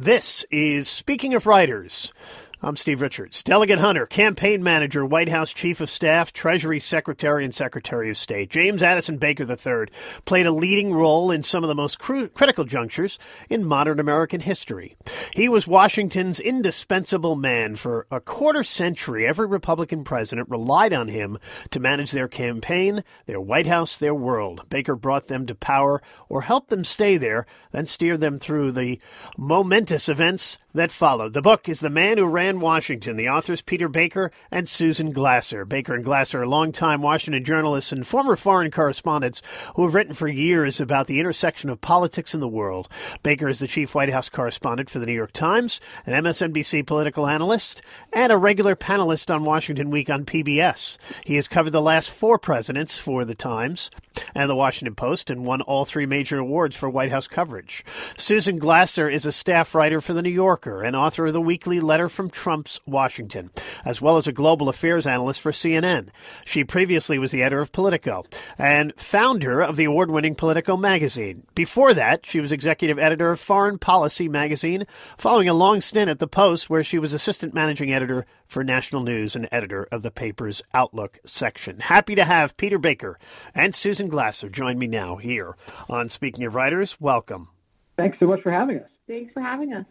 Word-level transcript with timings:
This 0.00 0.44
is 0.52 0.88
Speaking 0.88 1.34
of 1.34 1.44
Writers. 1.44 2.12
I'm 2.60 2.74
Steve 2.74 3.00
Richards, 3.00 3.44
Delegate 3.44 3.78
Hunter, 3.78 4.04
Campaign 4.04 4.64
Manager, 4.64 5.06
White 5.06 5.28
House 5.28 5.52
Chief 5.52 5.80
of 5.80 5.88
Staff, 5.88 6.32
Treasury 6.32 6.80
Secretary, 6.80 7.44
and 7.44 7.54
Secretary 7.54 8.10
of 8.10 8.18
State. 8.18 8.50
James 8.50 8.82
Addison 8.82 9.16
Baker 9.16 9.44
III 9.44 9.86
played 10.24 10.44
a 10.44 10.50
leading 10.50 10.92
role 10.92 11.30
in 11.30 11.44
some 11.44 11.62
of 11.62 11.68
the 11.68 11.76
most 11.76 12.00
cru- 12.00 12.26
critical 12.26 12.64
junctures 12.64 13.16
in 13.48 13.64
modern 13.64 14.00
American 14.00 14.40
history. 14.40 14.96
He 15.36 15.48
was 15.48 15.68
Washington's 15.68 16.40
indispensable 16.40 17.36
man 17.36 17.76
for 17.76 18.08
a 18.10 18.18
quarter 18.18 18.64
century. 18.64 19.24
Every 19.24 19.46
Republican 19.46 20.02
president 20.02 20.50
relied 20.50 20.92
on 20.92 21.06
him 21.06 21.38
to 21.70 21.78
manage 21.78 22.10
their 22.10 22.26
campaign, 22.26 23.04
their 23.26 23.40
White 23.40 23.68
House, 23.68 23.96
their 23.96 24.16
world. 24.16 24.68
Baker 24.68 24.96
brought 24.96 25.28
them 25.28 25.46
to 25.46 25.54
power 25.54 26.02
or 26.28 26.42
helped 26.42 26.70
them 26.70 26.82
stay 26.82 27.18
there, 27.18 27.46
then 27.70 27.86
steered 27.86 28.20
them 28.20 28.40
through 28.40 28.72
the 28.72 28.98
momentous 29.36 30.08
events 30.08 30.58
that 30.74 30.90
followed. 30.90 31.34
The 31.34 31.42
book 31.42 31.68
is 31.68 31.80
The 31.80 31.90
Man 31.90 32.18
Who 32.18 32.24
Ran 32.24 32.47
Washington. 32.56 33.16
The 33.16 33.28
authors 33.28 33.60
Peter 33.60 33.88
Baker 33.88 34.32
and 34.50 34.68
Susan 34.68 35.12
Glasser. 35.12 35.66
Baker 35.66 35.94
and 35.94 36.04
Glasser 36.04 36.42
are 36.42 36.46
longtime 36.46 37.02
Washington 37.02 37.44
journalists 37.44 37.92
and 37.92 38.06
former 38.06 38.34
foreign 38.34 38.70
correspondents 38.70 39.42
who 39.76 39.84
have 39.84 39.94
written 39.94 40.14
for 40.14 40.26
years 40.26 40.80
about 40.80 41.06
the 41.06 41.20
intersection 41.20 41.68
of 41.68 41.80
politics 41.82 42.32
and 42.32 42.42
the 42.42 42.48
world. 42.48 42.88
Baker 43.22 43.48
is 43.48 43.58
the 43.58 43.68
chief 43.68 43.94
White 43.94 44.10
House 44.10 44.30
correspondent 44.30 44.88
for 44.88 44.98
the 44.98 45.06
New 45.06 45.12
York 45.12 45.32
Times, 45.32 45.80
an 46.06 46.14
MSNBC 46.24 46.86
political 46.86 47.26
analyst, 47.26 47.82
and 48.12 48.32
a 48.32 48.38
regular 48.38 48.74
panelist 48.74 49.32
on 49.32 49.44
Washington 49.44 49.90
Week 49.90 50.08
on 50.08 50.24
PBS. 50.24 50.96
He 51.24 51.34
has 51.34 51.46
covered 51.46 51.72
the 51.72 51.82
last 51.82 52.10
four 52.10 52.38
presidents 52.38 52.96
for 52.96 53.26
the 53.26 53.34
Times 53.34 53.90
and 54.34 54.48
the 54.48 54.56
Washington 54.56 54.94
Post 54.94 55.30
and 55.30 55.44
won 55.44 55.60
all 55.62 55.84
three 55.84 56.06
major 56.06 56.38
awards 56.38 56.76
for 56.76 56.88
White 56.88 57.10
House 57.10 57.28
coverage. 57.28 57.84
Susan 58.16 58.58
Glasser 58.58 59.08
is 59.08 59.26
a 59.26 59.32
staff 59.32 59.74
writer 59.74 60.00
for 60.00 60.12
The 60.12 60.22
New 60.22 60.30
Yorker 60.30 60.82
and 60.82 60.96
author 60.96 61.26
of 61.26 61.32
the 61.32 61.40
weekly 61.40 61.80
Letter 61.80 62.08
from 62.08 62.30
Trump's 62.38 62.78
Washington, 62.86 63.50
as 63.84 64.00
well 64.00 64.16
as 64.16 64.28
a 64.28 64.32
global 64.32 64.68
affairs 64.68 65.08
analyst 65.08 65.40
for 65.40 65.50
CNN. 65.50 66.10
She 66.44 66.62
previously 66.62 67.18
was 67.18 67.32
the 67.32 67.42
editor 67.42 67.58
of 67.58 67.72
Politico 67.72 68.24
and 68.56 68.94
founder 68.96 69.60
of 69.60 69.74
the 69.74 69.86
award 69.86 70.12
winning 70.12 70.36
Politico 70.36 70.76
magazine. 70.76 71.42
Before 71.56 71.92
that, 71.94 72.24
she 72.24 72.38
was 72.38 72.52
executive 72.52 72.96
editor 72.96 73.32
of 73.32 73.40
Foreign 73.40 73.76
Policy 73.76 74.28
magazine, 74.28 74.86
following 75.16 75.48
a 75.48 75.52
long 75.52 75.80
stint 75.80 76.08
at 76.08 76.20
The 76.20 76.28
Post, 76.28 76.70
where 76.70 76.84
she 76.84 77.00
was 77.00 77.12
assistant 77.12 77.54
managing 77.54 77.92
editor 77.92 78.24
for 78.46 78.62
national 78.62 79.02
news 79.02 79.34
and 79.34 79.48
editor 79.50 79.88
of 79.90 80.02
the 80.02 80.12
paper's 80.12 80.62
Outlook 80.72 81.18
section. 81.26 81.80
Happy 81.80 82.14
to 82.14 82.24
have 82.24 82.56
Peter 82.56 82.78
Baker 82.78 83.18
and 83.52 83.74
Susan 83.74 84.08
Glasser 84.08 84.48
join 84.48 84.78
me 84.78 84.86
now 84.86 85.16
here 85.16 85.56
on 85.88 86.08
Speaking 86.08 86.44
of 86.44 86.54
Writers. 86.54 87.00
Welcome. 87.00 87.48
Thanks 87.96 88.20
so 88.20 88.26
much 88.26 88.42
for 88.42 88.52
having 88.52 88.78
us. 88.78 88.90
Thanks 89.08 89.32
for 89.32 89.40
having 89.40 89.72
us. 89.72 89.86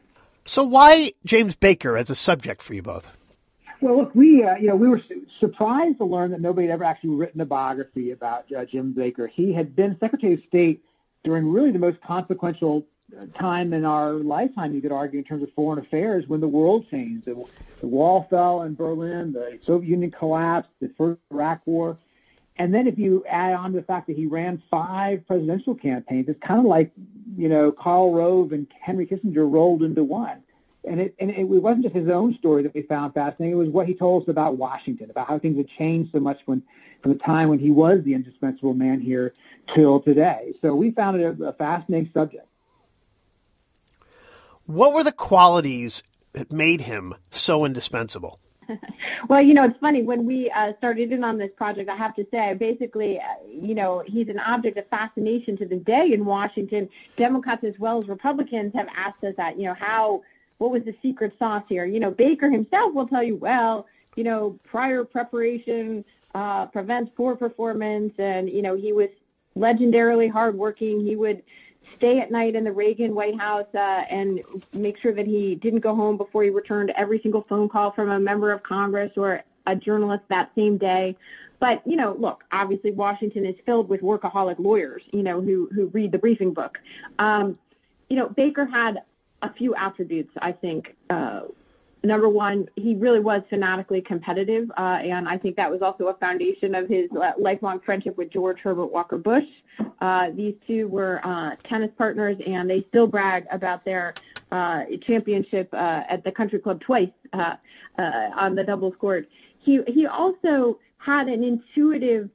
So, 0.47 0.63
why 0.63 1.11
James 1.25 1.55
Baker 1.55 1.97
as 1.97 2.09
a 2.09 2.15
subject 2.15 2.61
for 2.61 2.73
you 2.73 2.81
both? 2.81 3.11
Well, 3.81 3.97
look, 3.97 4.15
we 4.15 4.43
uh, 4.43 4.55
you 4.55 4.67
know 4.67 4.75
we 4.77 4.87
were 4.87 5.01
su- 5.07 5.25
surprised 5.39 5.97
to 5.97 6.05
learn 6.05 6.31
that 6.31 6.41
nobody 6.41 6.67
had 6.67 6.73
ever 6.73 6.85
actually 6.85 7.11
written 7.11 7.41
a 7.41 7.45
biography 7.45 8.11
about 8.11 8.45
uh, 8.53 8.63
Jim 8.65 8.93
Baker. 8.93 9.27
He 9.27 9.53
had 9.53 9.75
been 9.75 9.97
Secretary 9.99 10.33
of 10.33 10.39
State 10.47 10.83
during 11.25 11.51
really 11.51 11.71
the 11.71 11.79
most 11.79 11.99
consequential 12.01 12.85
uh, 13.15 13.25
time 13.37 13.73
in 13.73 13.83
our 13.83 14.13
lifetime, 14.13 14.73
you 14.73 14.81
could 14.81 14.93
argue, 14.93 15.19
in 15.19 15.25
terms 15.25 15.43
of 15.43 15.49
foreign 15.53 15.79
affairs, 15.79 16.23
when 16.27 16.39
the 16.39 16.47
world 16.47 16.85
changed. 16.89 17.25
The, 17.25 17.35
the 17.81 17.87
wall 17.87 18.25
fell 18.29 18.61
in 18.61 18.73
Berlin, 18.73 19.33
the 19.33 19.59
Soviet 19.65 19.89
Union 19.89 20.11
collapsed, 20.11 20.69
the 20.79 20.89
first 20.97 21.19
Iraq 21.31 21.61
War. 21.65 21.97
And 22.59 22.73
then 22.73 22.87
if 22.87 22.97
you 22.97 23.23
add 23.29 23.53
on 23.53 23.73
to 23.73 23.79
the 23.79 23.85
fact 23.85 24.07
that 24.07 24.15
he 24.15 24.25
ran 24.25 24.61
five 24.71 25.25
presidential 25.27 25.75
campaigns, 25.75 26.25
it's 26.27 26.39
kind 26.45 26.59
of 26.59 26.65
like, 26.65 26.91
you 27.37 27.49
know, 27.49 27.71
Karl 27.71 28.13
Rove 28.13 28.51
and 28.51 28.65
Henry 28.81 29.05
Kissinger 29.05 29.51
rolled 29.51 29.83
into 29.83 30.03
one. 30.03 30.41
And 30.83 30.99
it, 30.99 31.15
and 31.19 31.29
it 31.29 31.43
wasn't 31.43 31.83
just 31.83 31.95
his 31.95 32.09
own 32.09 32.35
story 32.39 32.63
that 32.63 32.73
we 32.73 32.81
found 32.81 33.13
fascinating. 33.13 33.53
It 33.53 33.59
was 33.59 33.69
what 33.69 33.87
he 33.87 33.93
told 33.93 34.23
us 34.23 34.29
about 34.29 34.57
Washington, 34.57 35.09
about 35.11 35.27
how 35.27 35.37
things 35.37 35.57
had 35.57 35.67
changed 35.77 36.11
so 36.13 36.19
much 36.19 36.37
when, 36.45 36.63
from 37.03 37.13
the 37.13 37.19
time 37.19 37.49
when 37.49 37.59
he 37.59 37.71
was 37.71 37.99
the 38.03 38.13
indispensable 38.13 38.73
man 38.73 39.01
here 39.01 39.33
till 39.75 40.01
today. 40.01 40.53
So 40.61 40.73
we 40.73 40.91
found 40.91 41.19
it 41.19 41.39
a, 41.39 41.49
a 41.49 41.53
fascinating 41.53 42.09
subject. 42.13 42.47
What 44.65 44.93
were 44.93 45.03
the 45.03 45.11
qualities 45.11 46.03
that 46.33 46.51
made 46.51 46.81
him 46.81 47.15
so 47.29 47.65
indispensable? 47.65 48.39
well, 49.29 49.41
you 49.41 49.53
know, 49.53 49.63
it's 49.65 49.77
funny 49.79 50.03
when 50.03 50.25
we 50.25 50.51
uh, 50.55 50.71
started 50.77 51.11
in 51.11 51.23
on 51.23 51.37
this 51.37 51.51
project. 51.57 51.89
I 51.89 51.97
have 51.97 52.15
to 52.15 52.25
say, 52.31 52.53
basically, 52.53 53.17
uh, 53.17 53.47
you 53.49 53.75
know, 53.75 54.03
he's 54.05 54.27
an 54.29 54.39
object 54.39 54.77
of 54.77 54.87
fascination 54.89 55.57
to 55.57 55.65
this 55.65 55.81
day 55.85 56.09
in 56.13 56.25
Washington. 56.25 56.89
Democrats 57.17 57.63
as 57.65 57.73
well 57.79 58.01
as 58.01 58.07
Republicans 58.07 58.73
have 58.75 58.87
asked 58.95 59.23
us 59.23 59.33
that, 59.37 59.57
you 59.57 59.65
know, 59.65 59.75
how 59.77 60.21
what 60.57 60.71
was 60.71 60.83
the 60.85 60.95
secret 61.01 61.33
sauce 61.37 61.63
here? 61.69 61.85
You 61.85 61.99
know, 61.99 62.11
Baker 62.11 62.49
himself 62.49 62.93
will 62.93 63.07
tell 63.07 63.23
you, 63.23 63.35
well, 63.35 63.85
you 64.15 64.23
know, 64.23 64.57
prior 64.63 65.03
preparation 65.03 66.03
uh, 66.33 66.65
prevents 66.67 67.11
poor 67.15 67.35
performance, 67.35 68.13
and 68.17 68.49
you 68.49 68.61
know, 68.61 68.75
he 68.75 68.91
was 68.91 69.09
legendarily 69.55 70.31
hardworking. 70.31 71.05
He 71.05 71.15
would 71.15 71.43
stay 71.95 72.19
at 72.19 72.31
night 72.31 72.55
in 72.55 72.63
the 72.63 72.71
Reagan 72.71 73.15
White 73.15 73.39
House 73.39 73.67
uh, 73.73 74.03
and 74.09 74.41
make 74.73 74.97
sure 74.99 75.13
that 75.13 75.25
he 75.25 75.55
didn't 75.55 75.79
go 75.79 75.95
home 75.95 76.17
before 76.17 76.43
he 76.43 76.49
returned 76.49 76.91
every 76.95 77.19
single 77.21 77.45
phone 77.49 77.69
call 77.69 77.91
from 77.91 78.09
a 78.09 78.19
member 78.19 78.51
of 78.51 78.63
Congress 78.63 79.11
or 79.17 79.43
a 79.65 79.75
journalist 79.75 80.23
that 80.29 80.51
same 80.55 80.77
day. 80.77 81.15
But 81.59 81.81
you 81.85 81.95
know, 81.95 82.15
look, 82.19 82.43
obviously 82.51 82.91
Washington 82.91 83.45
is 83.45 83.55
filled 83.65 83.89
with 83.89 84.01
workaholic 84.01 84.59
lawyers, 84.59 85.01
you 85.11 85.23
know, 85.23 85.41
who 85.41 85.69
who 85.73 85.87
read 85.87 86.11
the 86.11 86.17
briefing 86.19 86.53
book. 86.53 86.77
Um, 87.19 87.57
you 88.09 88.15
know, 88.15 88.29
Baker 88.29 88.65
had 88.65 89.01
a 89.41 89.51
few 89.53 89.75
attributes, 89.75 90.31
I 90.39 90.51
think. 90.51 90.95
Uh, 91.09 91.41
number 92.03 92.29
one, 92.29 92.67
he 92.75 92.95
really 92.95 93.19
was 93.19 93.41
fanatically 93.49 94.01
competitive, 94.01 94.69
uh, 94.77 94.81
and 94.81 95.27
I 95.27 95.37
think 95.37 95.55
that 95.55 95.69
was 95.69 95.81
also 95.81 96.07
a 96.07 96.13
foundation 96.15 96.75
of 96.75 96.87
his 96.87 97.09
lifelong 97.37 97.79
friendship 97.85 98.17
with 98.17 98.31
George 98.31 98.59
Herbert 98.63 98.87
Walker 98.87 99.17
Bush. 99.17 99.45
Uh, 99.99 100.29
these 100.35 100.55
two 100.65 100.87
were 100.87 101.25
uh, 101.25 101.55
tennis 101.67 101.91
partners, 101.97 102.37
and 102.45 102.69
they 102.69 102.85
still 102.89 103.07
brag 103.07 103.45
about 103.51 103.83
their 103.83 104.13
uh, 104.51 104.83
championship 105.05 105.69
uh, 105.73 106.03
at 106.09 106.23
the 106.23 106.31
country 106.31 106.59
club 106.59 106.79
twice 106.81 107.09
uh, 107.33 107.55
on 107.97 108.55
the 108.55 108.63
doubles 108.63 108.93
court. 108.99 109.27
He 109.59 109.79
he 109.87 110.05
also 110.05 110.79
had 110.97 111.27
an 111.27 111.43
intuitive 111.43 112.29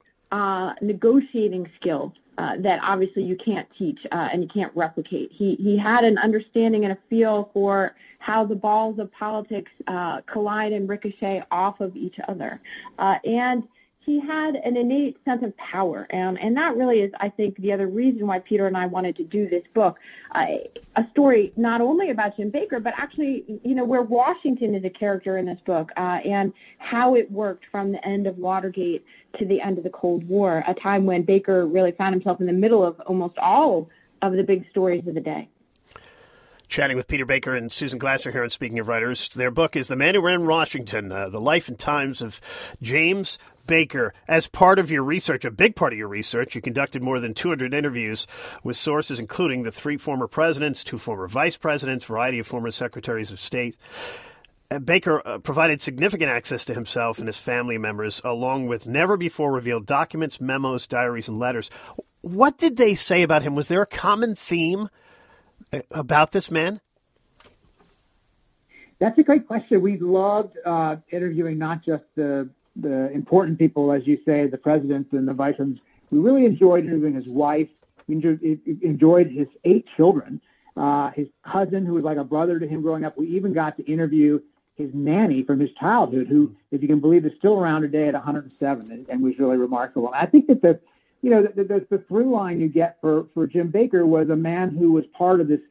negotiating 0.81 1.69
skill 1.79 2.13
uh, 2.37 2.53
that 2.59 2.79
obviously 2.83 3.23
you 3.23 3.37
can't 3.43 3.67
teach 3.77 3.99
uh, 4.11 4.29
and 4.31 4.41
you 4.41 4.49
can't 4.53 4.71
replicate. 4.75 5.31
He 5.31 5.55
he 5.59 5.77
had 5.77 6.03
an 6.03 6.17
understanding 6.17 6.83
and 6.83 6.93
a 6.93 6.97
feel 7.09 7.49
for 7.53 7.95
how 8.19 8.45
the 8.45 8.55
balls 8.55 8.99
of 8.99 9.11
politics 9.11 9.71
uh, 9.87 10.21
collide 10.31 10.71
and 10.71 10.87
ricochet 10.87 11.43
off 11.51 11.79
of 11.79 11.95
each 11.95 12.15
other, 12.27 12.61
uh, 12.99 13.15
and 13.23 13.63
he 14.05 14.19
had 14.19 14.55
an 14.55 14.75
innate 14.75 15.17
sense 15.23 15.43
of 15.43 15.53
power, 15.57 16.07
and 16.11 16.37
and 16.37 16.55
that 16.57 16.75
really 16.75 16.99
is, 16.99 17.11
I 17.19 17.29
think, 17.29 17.57
the 17.57 17.71
other 17.71 17.87
reason 17.87 18.27
why 18.27 18.39
Peter 18.39 18.67
and 18.67 18.75
I 18.75 18.85
wanted 18.85 19.15
to 19.17 19.23
do 19.23 19.49
this 19.49 19.63
book, 19.73 19.97
uh, 20.35 20.45
a 20.95 21.03
story 21.11 21.53
not 21.55 21.81
only 21.81 22.09
about 22.09 22.35
Jim 22.35 22.49
Baker, 22.49 22.79
but 22.79 22.93
actually, 22.97 23.45
you 23.63 23.75
know, 23.75 23.85
where 23.85 24.01
Washington 24.01 24.75
is 24.75 24.83
a 24.83 24.89
character 24.89 25.37
in 25.37 25.45
this 25.45 25.59
book, 25.65 25.89
uh, 25.95 26.19
and 26.25 26.51
how 26.79 27.15
it 27.15 27.31
worked 27.31 27.65
from 27.71 27.91
the 27.91 28.05
end 28.05 28.27
of 28.27 28.37
Watergate 28.37 29.05
to 29.39 29.45
the 29.45 29.61
end 29.61 29.77
of 29.77 29.83
the 29.83 29.89
Cold 29.89 30.27
War, 30.27 30.63
a 30.67 30.73
time 30.73 31.05
when 31.05 31.23
Baker 31.23 31.65
really 31.65 31.91
found 31.93 32.13
himself 32.13 32.41
in 32.41 32.45
the 32.45 32.53
middle 32.53 32.85
of 32.85 32.99
almost 33.01 33.37
all 33.37 33.89
of 34.21 34.33
the 34.33 34.43
big 34.43 34.65
stories 34.71 35.05
of 35.07 35.15
the 35.15 35.21
day 35.21 35.49
chatting 36.73 36.97
with 36.97 37.07
Peter 37.07 37.23
Baker 37.23 37.55
and 37.55 37.71
Susan 37.71 37.99
Glasser 37.99 38.31
here 38.31 38.41
on 38.41 38.49
Speaking 38.49 38.79
of 38.79 38.87
Writers. 38.87 39.29
Their 39.29 39.51
book 39.51 39.75
is 39.75 39.89
The 39.89 39.95
Man 39.95 40.15
Who 40.15 40.21
Ran 40.21 40.47
Washington, 40.47 41.11
uh, 41.11 41.29
The 41.29 41.39
Life 41.39 41.67
and 41.67 41.77
Times 41.77 42.19
of 42.19 42.41
James 42.81 43.37
Baker, 43.67 44.11
as 44.27 44.47
part 44.47 44.79
of 44.79 44.89
your 44.89 45.03
research, 45.03 45.45
a 45.45 45.51
big 45.51 45.75
part 45.75 45.93
of 45.93 45.99
your 45.99 46.07
research, 46.07 46.55
you 46.55 46.61
conducted 46.61 47.03
more 47.03 47.19
than 47.19 47.35
200 47.35 47.75
interviews 47.75 48.25
with 48.63 48.75
sources 48.75 49.19
including 49.19 49.61
the 49.61 49.71
three 49.71 49.97
former 49.97 50.27
presidents, 50.27 50.83
two 50.83 50.97
former 50.97 51.27
vice 51.27 51.57
presidents, 51.57 52.05
variety 52.05 52.39
of 52.39 52.47
former 52.47 52.71
secretaries 52.71 53.31
of 53.31 53.39
state. 53.39 53.77
Uh, 54.71 54.79
Baker 54.79 55.21
uh, 55.27 55.37
provided 55.37 55.79
significant 55.79 56.31
access 56.31 56.65
to 56.65 56.73
himself 56.73 57.19
and 57.19 57.27
his 57.27 57.37
family 57.37 57.77
members, 57.77 58.19
along 58.25 58.65
with 58.65 58.87
never 58.87 59.15
before 59.15 59.51
revealed 59.51 59.85
documents, 59.85 60.41
memos, 60.41 60.87
diaries, 60.87 61.27
and 61.27 61.37
letters. 61.37 61.69
What 62.21 62.57
did 62.57 62.77
they 62.77 62.95
say 62.95 63.21
about 63.21 63.43
him? 63.43 63.53
Was 63.53 63.67
there 63.67 63.83
a 63.83 63.85
common 63.85 64.33
theme 64.33 64.89
about 65.91 66.31
this 66.31 66.51
man? 66.51 66.81
That's 68.99 69.17
a 69.17 69.23
great 69.23 69.47
question. 69.47 69.81
We 69.81 69.97
loved 69.97 70.57
uh, 70.65 70.97
interviewing 71.11 71.57
not 71.57 71.83
just 71.85 72.03
the 72.15 72.49
the 72.75 73.11
important 73.11 73.59
people, 73.59 73.91
as 73.91 74.01
you 74.05 74.17
say, 74.25 74.47
the 74.47 74.57
presidents 74.57 75.09
and 75.11 75.27
the 75.27 75.33
vice 75.33 75.55
presidents. 75.55 75.81
We 76.09 76.19
really 76.19 76.45
enjoyed 76.45 76.85
interviewing 76.85 77.15
his 77.15 77.27
wife. 77.27 77.67
We 78.07 78.15
enjoyed 78.81 79.27
his 79.27 79.47
eight 79.63 79.85
children, 79.95 80.41
uh, 80.75 81.11
his 81.11 81.27
cousin, 81.45 81.85
who 81.85 81.93
was 81.93 82.03
like 82.03 82.17
a 82.17 82.23
brother 82.23 82.59
to 82.59 82.67
him 82.67 82.81
growing 82.81 83.05
up. 83.05 83.17
We 83.17 83.27
even 83.27 83.53
got 83.53 83.77
to 83.77 83.85
interview 83.91 84.39
his 84.75 84.89
nanny 84.93 85.43
from 85.43 85.59
his 85.59 85.69
childhood, 85.79 86.27
who, 86.27 86.55
if 86.71 86.81
you 86.81 86.87
can 86.87 86.99
believe, 86.99 87.25
is 87.25 87.31
still 87.37 87.59
around 87.59 87.83
today 87.83 88.07
at 88.07 88.13
107, 88.13 88.91
and, 88.91 89.07
and 89.07 89.23
was 89.23 89.33
really 89.37 89.57
remarkable. 89.57 90.11
I 90.13 90.25
think 90.25 90.47
that 90.47 90.61
the, 90.61 90.79
you 91.23 91.29
know, 91.29 91.41
the, 91.41 91.63
the, 91.63 91.87
the 91.89 92.03
through 92.09 92.31
line 92.31 92.59
you 92.59 92.67
get 92.67 92.97
for 93.01 93.25
for 93.33 93.47
Jim 93.47 93.69
Baker 93.69 94.05
was 94.05 94.29
a 94.29 94.35
man 94.35 94.75
who 94.77 94.91
was 94.91 95.05
part 95.17 95.39
of 95.39 95.47
this 95.47 95.61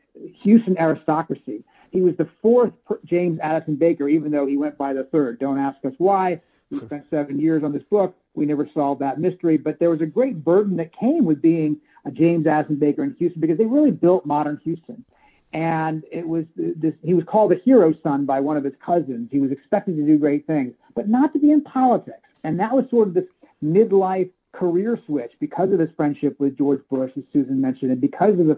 Houston 0.42 0.76
aristocracy 0.78 1.62
He 1.90 2.00
was 2.00 2.16
the 2.16 2.28
fourth 2.40 2.72
James 3.04 3.38
Addison 3.42 3.76
Baker, 3.76 4.08
even 4.08 4.32
though 4.32 4.46
he 4.46 4.56
went 4.56 4.78
by 4.78 4.94
the 4.94 5.04
third. 5.04 5.38
Don't 5.38 5.58
ask 5.58 5.76
us 5.84 5.92
why. 5.98 6.40
We 6.70 6.80
spent 6.86 7.04
seven 7.10 7.38
years 7.38 7.62
on 7.62 7.72
this 7.72 7.82
book. 7.84 8.16
We 8.34 8.46
never 8.46 8.68
solved 8.72 9.02
that 9.02 9.20
mystery, 9.20 9.58
but 9.58 9.78
there 9.78 9.90
was 9.90 10.00
a 10.00 10.06
great 10.06 10.42
burden 10.42 10.76
that 10.78 10.98
came 10.98 11.26
with 11.26 11.42
being 11.42 11.76
a 12.06 12.10
James 12.10 12.46
Addison 12.46 12.76
Baker 12.76 13.04
in 13.04 13.14
Houston 13.18 13.40
because 13.42 13.58
they 13.58 13.66
really 13.66 13.90
built 13.90 14.24
modern 14.24 14.58
Houston. 14.64 15.04
And 15.52 16.02
it 16.10 16.26
was 16.26 16.46
this, 16.56 16.94
he 17.02 17.12
was 17.12 17.24
called 17.26 17.52
a 17.52 17.56
hero 17.62 17.92
son 18.02 18.24
by 18.24 18.40
one 18.40 18.56
of 18.56 18.64
his 18.64 18.72
cousins. 18.84 19.28
He 19.30 19.38
was 19.38 19.52
expected 19.52 19.96
to 19.96 20.06
do 20.06 20.16
great 20.16 20.46
things, 20.46 20.72
but 20.94 21.10
not 21.10 21.34
to 21.34 21.38
be 21.38 21.50
in 21.50 21.60
politics. 21.60 22.16
And 22.42 22.58
that 22.58 22.72
was 22.72 22.86
sort 22.90 23.08
of 23.08 23.12
this 23.12 23.26
midlife 23.62 24.30
career 24.52 24.98
switch 25.06 25.32
because 25.40 25.72
of 25.72 25.80
his 25.80 25.88
friendship 25.96 26.38
with 26.38 26.56
George 26.56 26.80
Bush, 26.90 27.10
as 27.16 27.24
Susan 27.32 27.60
mentioned, 27.60 27.90
and 27.90 28.00
because 28.00 28.38
of 28.38 28.46
the, 28.46 28.56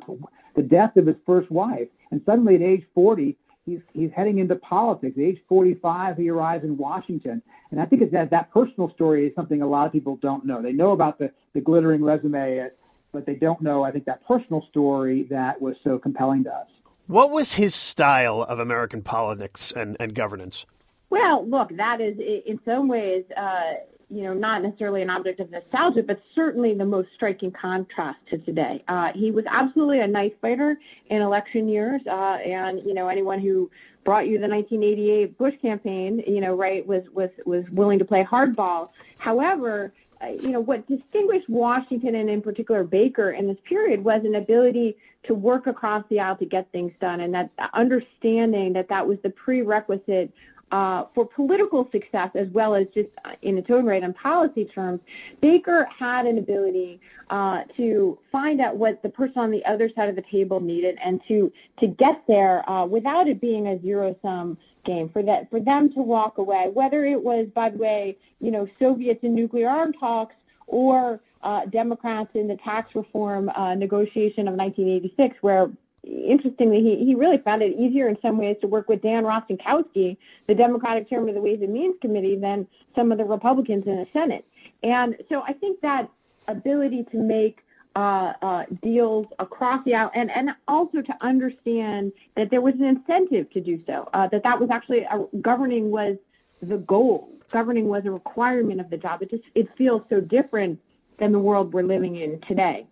the 0.56 0.62
death 0.62 0.96
of 0.96 1.06
his 1.06 1.16
first 1.24 1.50
wife. 1.50 1.88
And 2.10 2.20
suddenly 2.26 2.56
at 2.56 2.62
age 2.62 2.84
40, 2.94 3.36
he's, 3.64 3.80
he's 3.92 4.10
heading 4.14 4.38
into 4.38 4.56
politics. 4.56 5.16
At 5.16 5.22
age 5.22 5.40
45, 5.48 6.16
he 6.16 6.28
arrives 6.30 6.64
in 6.64 6.76
Washington. 6.76 7.42
And 7.70 7.80
I 7.80 7.86
think 7.86 8.02
it's 8.02 8.12
that, 8.12 8.30
that 8.30 8.52
personal 8.52 8.90
story 8.94 9.26
is 9.26 9.34
something 9.34 9.62
a 9.62 9.66
lot 9.66 9.86
of 9.86 9.92
people 9.92 10.16
don't 10.16 10.44
know. 10.44 10.62
They 10.62 10.72
know 10.72 10.92
about 10.92 11.18
the, 11.18 11.30
the 11.54 11.60
glittering 11.60 12.02
resume, 12.02 12.68
but 13.12 13.26
they 13.26 13.34
don't 13.34 13.60
know, 13.62 13.82
I 13.82 13.90
think, 13.90 14.04
that 14.06 14.26
personal 14.26 14.66
story 14.70 15.26
that 15.30 15.60
was 15.60 15.76
so 15.84 15.98
compelling 15.98 16.44
to 16.44 16.54
us. 16.54 16.66
What 17.06 17.30
was 17.30 17.54
his 17.54 17.74
style 17.74 18.42
of 18.42 18.58
American 18.58 19.02
politics 19.02 19.72
and, 19.74 19.96
and 20.00 20.14
governance? 20.14 20.66
Well, 21.10 21.46
look, 21.48 21.76
that 21.76 22.00
is 22.00 22.16
in 22.18 22.58
some 22.64 22.88
ways, 22.88 23.24
uh, 23.36 23.74
you 24.14 24.22
know, 24.22 24.32
not 24.32 24.62
necessarily 24.62 25.02
an 25.02 25.10
object 25.10 25.40
of 25.40 25.50
nostalgia, 25.50 26.02
but 26.02 26.20
certainly 26.34 26.74
the 26.74 26.84
most 26.84 27.08
striking 27.14 27.50
contrast 27.50 28.18
to 28.30 28.38
today. 28.38 28.82
Uh, 28.86 29.08
he 29.14 29.30
was 29.30 29.44
absolutely 29.50 30.00
a 30.00 30.06
knife 30.06 30.32
fighter 30.40 30.76
in 31.10 31.20
election 31.20 31.68
years, 31.68 32.00
uh, 32.06 32.36
and 32.44 32.80
you 32.86 32.94
know, 32.94 33.08
anyone 33.08 33.40
who 33.40 33.70
brought 34.04 34.26
you 34.26 34.38
the 34.38 34.46
1988 34.46 35.36
Bush 35.36 35.54
campaign, 35.60 36.22
you 36.26 36.40
know, 36.40 36.54
right, 36.54 36.86
was 36.86 37.02
was 37.12 37.30
was 37.44 37.64
willing 37.72 37.98
to 37.98 38.04
play 38.04 38.24
hardball. 38.24 38.90
However, 39.18 39.92
uh, 40.22 40.28
you 40.28 40.50
know, 40.50 40.60
what 40.60 40.86
distinguished 40.86 41.48
Washington 41.48 42.14
and 42.14 42.30
in 42.30 42.40
particular 42.40 42.84
Baker 42.84 43.32
in 43.32 43.48
this 43.48 43.58
period 43.68 44.04
was 44.04 44.22
an 44.24 44.36
ability 44.36 44.96
to 45.24 45.34
work 45.34 45.66
across 45.66 46.04
the 46.08 46.20
aisle 46.20 46.36
to 46.36 46.46
get 46.46 46.70
things 46.70 46.92
done, 47.00 47.20
and 47.20 47.34
that 47.34 47.50
understanding 47.72 48.74
that 48.74 48.88
that 48.90 49.06
was 49.06 49.18
the 49.22 49.30
prerequisite 49.30 50.32
uh, 50.72 51.04
for 51.14 51.26
political 51.26 51.88
success 51.92 52.30
as 52.34 52.48
well 52.52 52.74
as 52.74 52.86
just 52.94 53.08
in 53.42 53.58
its 53.58 53.68
own 53.70 53.84
right 53.84 54.02
on 54.02 54.12
policy 54.14 54.64
terms, 54.64 55.00
Baker 55.40 55.86
had 55.96 56.26
an 56.26 56.38
ability 56.38 57.00
uh, 57.30 57.60
to 57.76 58.18
find 58.32 58.60
out 58.60 58.76
what 58.76 59.02
the 59.02 59.08
person 59.08 59.38
on 59.38 59.50
the 59.50 59.64
other 59.64 59.90
side 59.94 60.08
of 60.08 60.16
the 60.16 60.24
table 60.30 60.60
needed 60.60 60.96
and 61.04 61.20
to 61.28 61.52
to 61.80 61.86
get 61.86 62.22
there 62.26 62.68
uh, 62.68 62.86
without 62.86 63.28
it 63.28 63.40
being 63.40 63.68
a 63.68 63.80
zero 63.82 64.16
sum 64.22 64.58
game 64.84 65.08
for 65.12 65.22
that 65.22 65.48
for 65.50 65.60
them 65.60 65.92
to 65.94 66.00
walk 66.00 66.38
away. 66.38 66.70
Whether 66.72 67.04
it 67.04 67.22
was, 67.22 67.46
by 67.54 67.70
the 67.70 67.78
way, 67.78 68.16
you 68.40 68.50
know, 68.50 68.66
Soviets 68.78 69.20
in 69.22 69.34
nuclear 69.34 69.68
arm 69.68 69.92
talks 69.92 70.34
or 70.66 71.20
uh, 71.42 71.66
Democrats 71.66 72.30
in 72.34 72.48
the 72.48 72.56
tax 72.64 72.94
reform 72.94 73.48
uh, 73.50 73.74
negotiation 73.74 74.48
of 74.48 74.54
1986, 74.54 75.36
where 75.42 75.70
interestingly, 76.06 76.80
he, 76.80 77.04
he 77.04 77.14
really 77.14 77.38
found 77.38 77.62
it 77.62 77.76
easier 77.78 78.08
in 78.08 78.16
some 78.20 78.38
ways 78.38 78.56
to 78.60 78.66
work 78.66 78.88
with 78.88 79.02
Dan 79.02 79.24
Rostenkowski, 79.24 80.16
the 80.46 80.54
Democratic 80.54 81.08
chairman 81.08 81.30
of 81.30 81.34
the 81.34 81.40
Ways 81.40 81.60
and 81.62 81.72
Means 81.72 81.96
Committee, 82.00 82.36
than 82.36 82.66
some 82.94 83.12
of 83.12 83.18
the 83.18 83.24
Republicans 83.24 83.84
in 83.86 83.96
the 83.96 84.06
Senate. 84.12 84.44
And 84.82 85.16
so 85.28 85.42
I 85.42 85.52
think 85.52 85.80
that 85.80 86.08
ability 86.48 87.06
to 87.10 87.16
make 87.16 87.60
uh, 87.96 88.32
uh, 88.42 88.64
deals 88.82 89.26
across 89.38 89.84
the 89.84 89.94
aisle 89.94 90.10
and, 90.14 90.30
and 90.30 90.50
also 90.66 91.00
to 91.00 91.14
understand 91.20 92.12
that 92.36 92.50
there 92.50 92.60
was 92.60 92.74
an 92.74 92.84
incentive 92.84 93.50
to 93.52 93.60
do 93.60 93.80
so, 93.86 94.08
uh, 94.14 94.26
that 94.28 94.42
that 94.42 94.58
was 94.58 94.68
actually 94.70 95.02
a, 95.02 95.24
governing 95.40 95.90
was 95.90 96.16
the 96.60 96.78
goal. 96.78 97.30
Governing 97.50 97.86
was 97.86 98.04
a 98.04 98.10
requirement 98.10 98.80
of 98.80 98.90
the 98.90 98.96
job. 98.96 99.22
It 99.22 99.30
just 99.30 99.44
it 99.54 99.68
feels 99.76 100.02
so 100.08 100.20
different 100.20 100.80
than 101.18 101.30
the 101.30 101.38
world 101.38 101.72
we're 101.72 101.84
living 101.84 102.16
in 102.16 102.40
today. 102.48 102.86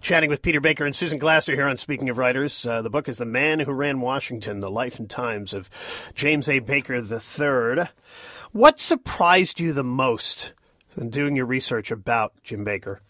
Chatting 0.00 0.30
with 0.30 0.42
Peter 0.42 0.60
Baker 0.60 0.84
and 0.84 0.94
Susan 0.94 1.18
Glasser 1.18 1.54
here 1.54 1.66
on 1.66 1.76
Speaking 1.76 2.08
of 2.08 2.18
Writers. 2.18 2.66
Uh, 2.66 2.82
the 2.82 2.90
book 2.90 3.08
is 3.08 3.18
The 3.18 3.26
Man 3.26 3.60
Who 3.60 3.72
Ran 3.72 4.00
Washington 4.00 4.60
The 4.60 4.70
Life 4.70 4.98
and 4.98 5.08
Times 5.08 5.54
of 5.54 5.68
James 6.14 6.48
A. 6.48 6.58
Baker 6.58 6.94
III. 6.94 7.88
What 8.52 8.80
surprised 8.80 9.60
you 9.60 9.72
the 9.72 9.84
most 9.84 10.52
in 10.96 11.10
doing 11.10 11.36
your 11.36 11.46
research 11.46 11.90
about 11.90 12.32
Jim 12.42 12.64
Baker? 12.64 13.00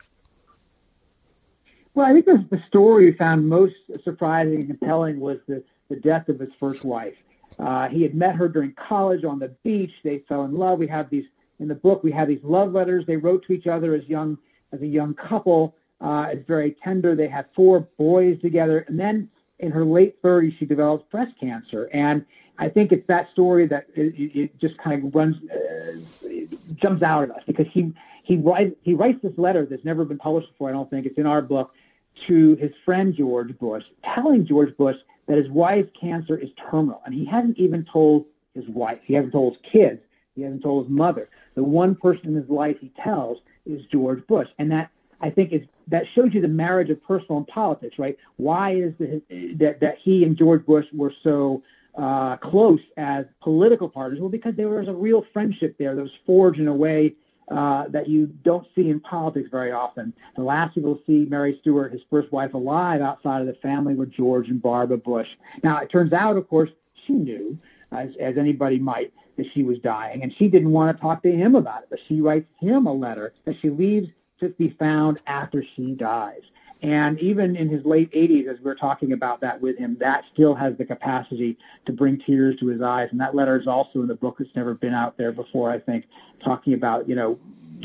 Well, 1.94 2.06
I 2.06 2.12
think 2.12 2.26
the, 2.26 2.46
the 2.50 2.62
story 2.68 3.10
we 3.10 3.16
found 3.16 3.48
most 3.48 3.74
surprising 4.04 4.56
and 4.56 4.66
compelling 4.66 5.18
was 5.18 5.38
the, 5.46 5.62
the 5.88 5.96
death 5.96 6.28
of 6.28 6.40
his 6.40 6.50
first 6.60 6.84
wife. 6.84 7.14
Uh, 7.58 7.88
he 7.88 8.02
had 8.02 8.14
met 8.14 8.34
her 8.34 8.48
during 8.48 8.74
college 8.88 9.24
on 9.24 9.38
the 9.38 9.48
beach. 9.64 9.92
They 10.04 10.22
fell 10.28 10.44
in 10.44 10.54
love. 10.54 10.78
We 10.78 10.88
have 10.88 11.08
these 11.10 11.24
in 11.58 11.68
the 11.68 11.74
book. 11.74 12.02
We 12.02 12.12
have 12.12 12.28
these 12.28 12.42
love 12.42 12.72
letters 12.72 13.04
they 13.06 13.16
wrote 13.16 13.46
to 13.46 13.52
each 13.52 13.66
other 13.66 13.94
as 13.94 14.04
young 14.06 14.36
as 14.72 14.82
a 14.82 14.86
young 14.86 15.14
couple. 15.14 15.74
Uh, 16.00 16.26
it's 16.30 16.46
very 16.46 16.76
tender. 16.84 17.14
They 17.14 17.28
had 17.28 17.46
four 17.54 17.88
boys 17.98 18.40
together. 18.40 18.84
And 18.88 18.98
then 18.98 19.30
in 19.58 19.70
her 19.72 19.84
late 19.84 20.22
30s, 20.22 20.58
she 20.58 20.66
develops 20.66 21.08
breast 21.10 21.32
cancer. 21.40 21.84
And 21.92 22.24
I 22.58 22.68
think 22.68 22.92
it's 22.92 23.06
that 23.08 23.28
story 23.32 23.66
that 23.68 23.86
it, 23.94 24.14
it 24.16 24.60
just 24.60 24.76
kind 24.78 25.04
of 25.04 25.14
runs, 25.14 25.36
uh, 25.50 26.28
jumps 26.74 27.02
out 27.02 27.24
at 27.24 27.30
us 27.30 27.42
because 27.46 27.66
he, 27.72 27.92
he, 28.24 28.36
writes, 28.36 28.74
he 28.82 28.94
writes 28.94 29.18
this 29.22 29.32
letter 29.36 29.66
that's 29.68 29.84
never 29.84 30.04
been 30.04 30.18
published 30.18 30.50
before. 30.52 30.68
I 30.68 30.72
don't 30.72 30.90
think 30.90 31.06
it's 31.06 31.18
in 31.18 31.26
our 31.26 31.42
book 31.42 31.72
to 32.28 32.56
his 32.56 32.70
friend 32.84 33.14
George 33.16 33.56
Bush, 33.58 33.84
telling 34.14 34.46
George 34.46 34.76
Bush 34.76 34.96
that 35.26 35.36
his 35.36 35.48
wife's 35.50 35.90
cancer 35.98 36.36
is 36.36 36.48
terminal. 36.70 37.02
And 37.04 37.14
he 37.14 37.24
hasn't 37.24 37.58
even 37.58 37.86
told 37.90 38.26
his 38.54 38.64
wife, 38.68 38.98
he 39.04 39.14
hasn't 39.14 39.32
told 39.32 39.54
his 39.54 39.72
kids, 39.72 40.00
he 40.34 40.42
hasn't 40.42 40.62
told 40.62 40.86
his 40.86 40.92
mother. 40.92 41.28
The 41.54 41.62
one 41.62 41.94
person 41.94 42.28
in 42.28 42.34
his 42.34 42.48
life 42.48 42.76
he 42.80 42.92
tells 43.02 43.38
is 43.64 43.82
George 43.92 44.26
Bush. 44.26 44.48
And 44.58 44.70
that 44.70 44.90
I 45.20 45.30
think 45.30 45.52
is 45.52 45.62
that 45.88 46.04
shows 46.14 46.30
you 46.32 46.40
the 46.40 46.48
marriage 46.48 46.90
of 46.90 47.02
personal 47.02 47.38
and 47.38 47.46
politics, 47.46 47.98
right? 47.98 48.16
Why 48.36 48.74
is 48.74 48.92
the, 48.98 49.22
that 49.58 49.80
that 49.80 49.96
he 50.02 50.24
and 50.24 50.36
George 50.36 50.64
Bush 50.66 50.86
were 50.92 51.12
so 51.22 51.62
uh, 51.96 52.36
close 52.36 52.80
as 52.96 53.24
political 53.42 53.88
partners? 53.88 54.20
Well, 54.20 54.28
because 54.28 54.54
there 54.56 54.68
was 54.68 54.88
a 54.88 54.92
real 54.94 55.24
friendship 55.32 55.76
there 55.78 55.94
that 55.94 56.02
was 56.02 56.10
forged 56.26 56.60
in 56.60 56.68
a 56.68 56.74
way 56.74 57.14
uh, 57.50 57.84
that 57.88 58.08
you 58.08 58.26
don't 58.26 58.66
see 58.74 58.90
in 58.90 59.00
politics 59.00 59.48
very 59.50 59.72
often. 59.72 60.12
The 60.36 60.42
last 60.42 60.74
people 60.74 60.96
to 60.96 61.02
see 61.06 61.28
Mary 61.30 61.56
Stuart, 61.60 61.92
his 61.92 62.02
first 62.10 62.30
wife, 62.32 62.54
alive 62.54 63.00
outside 63.00 63.40
of 63.40 63.46
the 63.46 63.54
family 63.62 63.94
were 63.94 64.06
George 64.06 64.48
and 64.48 64.60
Barbara 64.60 64.98
Bush. 64.98 65.28
Now, 65.62 65.78
it 65.78 65.86
turns 65.86 66.12
out, 66.12 66.36
of 66.36 66.48
course, 66.48 66.70
she 67.06 67.12
knew, 67.12 67.56
as, 67.92 68.08
as 68.20 68.36
anybody 68.36 68.78
might, 68.78 69.12
that 69.36 69.46
she 69.54 69.62
was 69.62 69.78
dying, 69.78 70.22
and 70.22 70.32
she 70.38 70.48
didn't 70.48 70.70
want 70.70 70.96
to 70.96 71.00
talk 71.00 71.22
to 71.22 71.30
him 71.30 71.54
about 71.54 71.82
it. 71.82 71.88
But 71.88 72.00
she 72.08 72.20
writes 72.20 72.46
him 72.58 72.86
a 72.86 72.92
letter 72.92 73.32
that 73.44 73.54
she 73.62 73.70
leaves 73.70 74.08
to 74.40 74.50
be 74.50 74.74
found 74.78 75.20
after 75.26 75.64
she 75.74 75.92
dies. 75.92 76.42
And 76.82 77.18
even 77.20 77.56
in 77.56 77.70
his 77.70 77.84
late 77.84 78.12
80s, 78.12 78.48
as 78.48 78.58
we're 78.62 78.74
talking 78.74 79.12
about 79.12 79.40
that 79.40 79.60
with 79.60 79.78
him, 79.78 79.96
that 80.00 80.24
still 80.32 80.54
has 80.54 80.76
the 80.76 80.84
capacity 80.84 81.56
to 81.86 81.92
bring 81.92 82.20
tears 82.26 82.56
to 82.60 82.66
his 82.66 82.82
eyes. 82.82 83.08
And 83.10 83.20
that 83.20 83.34
letter 83.34 83.58
is 83.58 83.66
also 83.66 84.00
in 84.00 84.08
the 84.08 84.14
book 84.14 84.36
that's 84.38 84.50
never 84.54 84.74
been 84.74 84.92
out 84.92 85.16
there 85.16 85.32
before, 85.32 85.70
I 85.70 85.78
think, 85.78 86.04
talking 86.44 86.74
about, 86.74 87.08
you 87.08 87.14
know, 87.14 87.38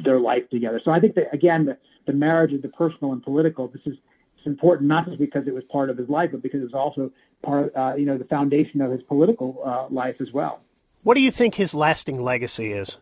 their 0.03 0.20
life 0.20 0.50
together. 0.50 0.81
So 0.84 0.91
I 0.91 1.00
think 1.00 1.15
that, 1.15 1.34
again, 1.34 1.65
the, 1.65 1.77
the 2.05 2.13
marriage 2.13 2.53
of 2.53 2.62
the 2.62 2.67
personal 2.70 3.13
and 3.13 3.24
political, 3.24 3.70
this 3.70 3.81
is 3.86 3.96
it's 4.41 4.48
important 4.48 4.88
not 4.88 5.05
just 5.05 5.20
because 5.20 5.48
it 5.48 5.53
was 5.53 5.63
part 5.72 5.91
of 5.91 5.98
his 5.98 6.10
life, 6.10 6.29
but 6.31 6.41
because 6.41 6.62
it 6.62 6.63
was 6.63 6.74
also 6.74 7.12
part, 7.43 7.72
uh, 7.75 7.93
you 7.96 8.05
know, 8.05 8.17
the 8.17 8.25
foundation 8.25 8.81
of 8.81 8.91
his 8.91 9.01
political 9.03 9.62
uh, 9.63 9.93
life 9.93 10.15
as 10.20 10.29
well. 10.34 10.62
What 11.03 11.13
do 11.13 11.22
you 11.22 11.29
think 11.29 11.55
his 11.55 11.75
lasting 11.75 12.20
legacy 12.22 12.72
is? 12.72 12.98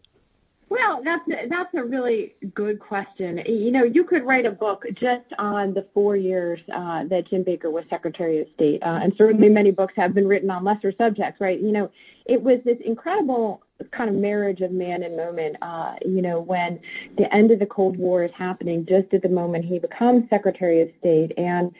Well, 0.69 1.01
that's 1.03 1.23
that's 1.49 1.73
a 1.73 1.83
really 1.83 2.35
good 2.53 2.79
question. 2.79 3.39
You 3.47 3.71
know, 3.71 3.83
you 3.83 4.03
could 4.03 4.23
write 4.23 4.45
a 4.45 4.51
book 4.51 4.83
just 4.93 5.25
on 5.39 5.73
the 5.73 5.88
four 5.95 6.15
years 6.15 6.59
uh, 6.71 7.05
that 7.05 7.23
Jim 7.27 7.43
Baker 7.43 7.71
was 7.71 7.85
Secretary 7.89 8.39
of 8.39 8.47
State, 8.53 8.83
uh, 8.83 8.99
and 9.01 9.11
certainly 9.17 9.49
many 9.49 9.71
books 9.71 9.93
have 9.95 10.13
been 10.13 10.27
written 10.27 10.51
on 10.51 10.63
lesser 10.63 10.93
subjects, 10.95 11.41
right? 11.41 11.59
You 11.59 11.71
know, 11.71 11.91
it 12.27 12.43
was 12.43 12.59
this 12.65 12.77
incredible 12.85 13.63
kind 13.91 14.11
of 14.11 14.15
marriage 14.15 14.61
of 14.61 14.71
man 14.71 15.01
and 15.01 15.17
moment. 15.17 15.55
Uh, 15.63 15.95
you 16.05 16.21
know, 16.21 16.39
when 16.39 16.79
the 17.17 17.33
end 17.33 17.49
of 17.49 17.57
the 17.57 17.65
Cold 17.65 17.97
War 17.97 18.23
is 18.23 18.31
happening, 18.38 18.85
just 18.88 19.11
at 19.11 19.23
the 19.23 19.29
moment 19.29 19.65
he 19.65 19.79
becomes 19.79 20.29
Secretary 20.29 20.83
of 20.83 20.89
State, 20.99 21.31
and 21.35 21.71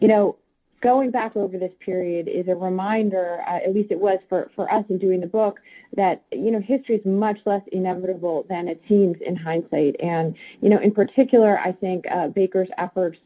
you 0.00 0.08
know, 0.08 0.36
going 0.82 1.10
back 1.10 1.36
over 1.36 1.58
this 1.58 1.72
period 1.80 2.28
is 2.28 2.48
a 2.48 2.54
reminder, 2.54 3.42
uh, 3.46 3.56
at 3.56 3.74
least 3.74 3.90
it 3.90 3.98
was 3.98 4.18
for, 4.28 4.50
for 4.54 4.72
us 4.72 4.84
in 4.88 4.98
doing 4.98 5.20
the 5.20 5.26
book, 5.26 5.58
that, 5.96 6.22
you 6.32 6.50
know, 6.50 6.60
history 6.60 6.96
is 6.96 7.04
much 7.04 7.38
less 7.46 7.62
inevitable 7.72 8.46
than 8.48 8.68
it 8.68 8.80
seems 8.88 9.16
in 9.24 9.36
hindsight. 9.36 9.96
And, 10.00 10.34
you 10.60 10.68
know, 10.68 10.78
in 10.78 10.92
particular, 10.92 11.58
I 11.58 11.72
think 11.72 12.04
uh, 12.12 12.28
Baker's 12.28 12.68
efforts 12.78 13.18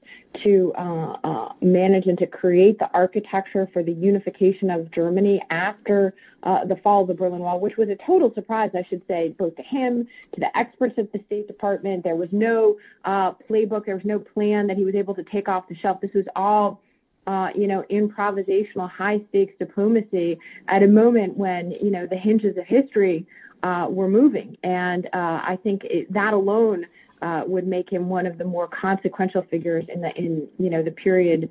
to 0.42 0.72
uh, 0.78 1.12
uh 1.24 1.52
manage 1.60 2.06
and 2.06 2.16
to 2.18 2.26
create 2.26 2.78
the 2.78 2.88
architecture 2.94 3.68
for 3.72 3.82
the 3.82 3.92
unification 3.92 4.70
of 4.70 4.90
Germany 4.90 5.42
after 5.50 6.14
uh, 6.44 6.64
the 6.64 6.76
fall 6.76 7.02
of 7.02 7.08
the 7.08 7.14
Berlin 7.14 7.40
Wall, 7.40 7.60
which 7.60 7.76
was 7.76 7.88
a 7.88 7.96
total 8.06 8.32
surprise, 8.34 8.70
I 8.74 8.82
should 8.88 9.02
say, 9.06 9.34
both 9.38 9.54
to 9.56 9.62
him, 9.62 10.08
to 10.34 10.40
the 10.40 10.56
experts 10.56 10.94
at 10.98 11.12
the 11.12 11.20
State 11.26 11.46
Department. 11.46 12.02
There 12.02 12.16
was 12.16 12.30
no 12.32 12.76
uh, 13.04 13.32
playbook, 13.48 13.84
there 13.84 13.96
was 13.96 14.04
no 14.04 14.18
plan 14.18 14.66
that 14.68 14.76
he 14.76 14.84
was 14.84 14.94
able 14.94 15.14
to 15.14 15.24
take 15.24 15.48
off 15.48 15.68
the 15.68 15.76
shelf. 15.76 16.00
This 16.00 16.12
was 16.14 16.24
all 16.34 16.80
uh, 17.26 17.48
you 17.54 17.66
know, 17.66 17.84
improvisational, 17.90 18.90
high 18.90 19.20
stakes 19.28 19.54
diplomacy 19.58 20.38
at 20.68 20.82
a 20.82 20.88
moment 20.88 21.36
when, 21.36 21.70
you 21.72 21.90
know, 21.90 22.06
the 22.06 22.16
hinges 22.16 22.56
of 22.56 22.64
history 22.66 23.26
uh, 23.62 23.86
were 23.88 24.08
moving. 24.08 24.56
And 24.64 25.06
uh, 25.06 25.40
I 25.44 25.58
think 25.62 25.82
it, 25.84 26.12
that 26.12 26.34
alone 26.34 26.86
uh, 27.20 27.44
would 27.46 27.66
make 27.66 27.90
him 27.90 28.08
one 28.08 28.26
of 28.26 28.38
the 28.38 28.44
more 28.44 28.68
consequential 28.68 29.42
figures 29.42 29.84
in 29.92 30.00
the, 30.00 30.10
in, 30.16 30.48
you 30.58 30.68
know, 30.68 30.82
the 30.82 30.90
period 30.90 31.48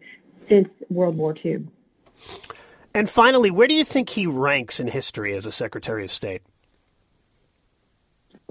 since 0.49 0.67
World 0.89 1.17
War 1.17 1.35
II. 1.43 1.65
And 2.93 3.09
finally, 3.09 3.49
where 3.49 3.69
do 3.69 3.73
you 3.73 3.85
think 3.85 4.09
he 4.09 4.27
ranks 4.27 4.79
in 4.79 4.87
history 4.87 5.33
as 5.33 5.45
a 5.45 5.51
Secretary 5.51 6.03
of 6.03 6.11
State? 6.11 6.41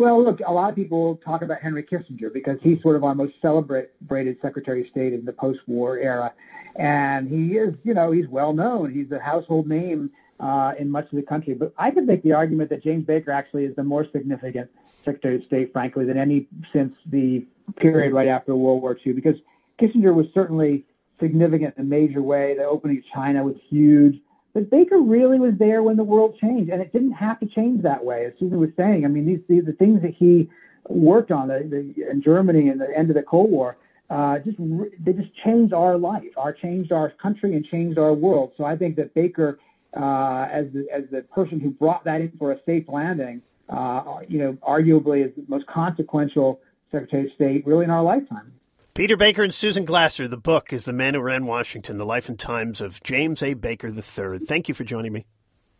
Well, 0.00 0.24
look, 0.24 0.40
a 0.46 0.50
lot 0.50 0.70
of 0.70 0.76
people 0.76 1.20
talk 1.22 1.42
about 1.42 1.60
Henry 1.60 1.82
Kissinger 1.82 2.32
because 2.32 2.56
he's 2.62 2.80
sort 2.80 2.96
of 2.96 3.04
our 3.04 3.14
most 3.14 3.34
celebrated 3.42 4.38
Secretary 4.40 4.80
of 4.80 4.86
State 4.88 5.12
in 5.12 5.26
the 5.26 5.32
post-war 5.32 5.98
era, 5.98 6.32
and 6.76 7.28
he 7.28 7.58
is, 7.58 7.74
you 7.84 7.92
know, 7.92 8.10
he's 8.10 8.26
well 8.26 8.54
known. 8.54 8.94
He's 8.94 9.12
a 9.12 9.18
household 9.18 9.68
name 9.68 10.08
uh, 10.40 10.72
in 10.78 10.90
much 10.90 11.04
of 11.04 11.16
the 11.16 11.22
country. 11.22 11.52
But 11.52 11.74
I 11.76 11.90
could 11.90 12.06
make 12.06 12.22
the 12.22 12.32
argument 12.32 12.70
that 12.70 12.82
James 12.82 13.04
Baker 13.04 13.30
actually 13.30 13.66
is 13.66 13.76
the 13.76 13.84
more 13.84 14.06
significant 14.10 14.70
Secretary 15.04 15.36
of 15.36 15.44
State, 15.44 15.70
frankly, 15.70 16.06
than 16.06 16.16
any 16.16 16.48
since 16.72 16.94
the 17.10 17.44
period 17.76 18.14
right 18.14 18.28
after 18.28 18.56
World 18.56 18.80
War 18.80 18.96
II, 19.06 19.12
because 19.12 19.36
Kissinger 19.78 20.14
was 20.14 20.24
certainly 20.32 20.86
significant 21.20 21.74
in 21.76 21.82
a 21.84 21.86
major 21.86 22.22
way. 22.22 22.54
The 22.56 22.64
opening 22.64 22.96
of 22.96 23.04
China 23.14 23.44
was 23.44 23.56
huge. 23.68 24.14
But 24.52 24.70
Baker 24.70 24.98
really 24.98 25.38
was 25.38 25.54
there 25.58 25.82
when 25.82 25.96
the 25.96 26.04
world 26.04 26.36
changed, 26.40 26.70
and 26.70 26.82
it 26.82 26.92
didn't 26.92 27.12
have 27.12 27.38
to 27.40 27.46
change 27.46 27.82
that 27.82 28.04
way. 28.04 28.24
As 28.26 28.32
Susan 28.38 28.58
was 28.58 28.70
saying, 28.76 29.04
I 29.04 29.08
mean, 29.08 29.26
these, 29.26 29.40
these 29.48 29.64
the 29.64 29.72
things 29.72 30.02
that 30.02 30.14
he 30.14 30.50
worked 30.88 31.30
on 31.30 31.48
the, 31.48 31.60
the, 31.70 32.10
in 32.10 32.22
Germany 32.22 32.68
and 32.68 32.80
the 32.80 32.88
end 32.96 33.10
of 33.10 33.16
the 33.16 33.22
Cold 33.22 33.50
War, 33.50 33.76
uh, 34.08 34.40
just 34.40 34.58
they 34.58 35.12
just 35.12 35.30
changed 35.44 35.72
our 35.72 35.96
life, 35.96 36.24
our 36.36 36.52
changed 36.52 36.90
our 36.90 37.10
country, 37.22 37.54
and 37.54 37.64
changed 37.64 37.96
our 37.96 38.12
world. 38.12 38.52
So 38.56 38.64
I 38.64 38.76
think 38.76 38.96
that 38.96 39.14
Baker, 39.14 39.60
uh, 39.96 40.48
as 40.50 40.66
the, 40.72 40.86
as 40.92 41.04
the 41.12 41.22
person 41.22 41.60
who 41.60 41.70
brought 41.70 42.04
that 42.04 42.20
in 42.20 42.32
for 42.36 42.50
a 42.50 42.58
safe 42.66 42.86
landing, 42.88 43.42
uh, 43.68 44.18
you 44.28 44.38
know, 44.40 44.58
arguably 44.66 45.24
is 45.24 45.32
the 45.36 45.44
most 45.46 45.66
consequential 45.68 46.60
Secretary 46.90 47.26
of 47.26 47.32
State 47.34 47.64
really 47.66 47.84
in 47.84 47.90
our 47.90 48.02
lifetime. 48.02 48.52
Peter 48.94 49.16
Baker 49.16 49.44
and 49.44 49.54
Susan 49.54 49.84
Glasser. 49.84 50.26
The 50.26 50.36
book 50.36 50.72
is 50.72 50.84
The 50.84 50.92
Man 50.92 51.14
Who 51.14 51.20
Ran 51.20 51.46
Washington, 51.46 51.96
The 51.96 52.04
Life 52.04 52.28
and 52.28 52.38
Times 52.38 52.80
of 52.80 53.00
James 53.04 53.40
A. 53.42 53.54
Baker 53.54 53.88
III. 53.88 54.40
Thank 54.40 54.68
you 54.68 54.74
for 54.74 54.82
joining 54.82 55.12
me. 55.12 55.26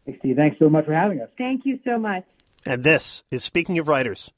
Hey, 0.07 0.17
Steve. 0.21 0.37
Thanks 0.37 0.59
so 0.59 0.71
much 0.71 0.87
for 0.87 0.95
having 0.95 1.21
us. 1.21 1.29
Thank 1.37 1.67
you 1.67 1.81
so 1.85 1.99
much. 1.99 2.25
And 2.65 2.85
this 2.85 3.25
is 3.31 3.43
Speaking 3.43 3.79
of 3.79 3.89
Writers. 3.89 4.31